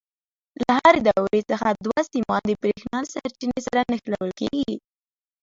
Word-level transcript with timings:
له 0.61 0.69
هرې 0.79 0.99
دورې 1.07 1.41
څخه 1.51 1.67
دوه 1.85 1.99
سیمان 2.13 2.43
د 2.47 2.51
برېښنا 2.61 2.99
له 3.03 3.09
سرچینې 3.13 3.59
سره 3.67 3.81
نښلول 3.91 4.31
کېږي. 4.39 4.75